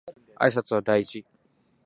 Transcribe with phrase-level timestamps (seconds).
[0.39, 1.23] 挨拶は大事